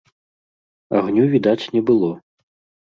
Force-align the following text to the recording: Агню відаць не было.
Агню 1.01 1.23
відаць 1.35 1.69
не 1.77 1.81
было. 1.93 2.11